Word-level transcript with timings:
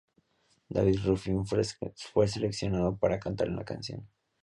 David 0.67 0.97
Ruffin 1.05 1.45
fue 1.45 2.27
seleccionado 2.27 2.97
para 2.97 3.19
cantar 3.19 3.49
en 3.49 3.55
la 3.55 3.63
canción. 3.65 4.09